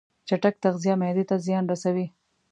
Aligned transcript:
چټک 0.27 0.55
تغذیه 0.63 0.93
معدې 1.01 1.23
ته 1.29 1.35
زیان 1.45 1.63
رسوي. 1.71 2.05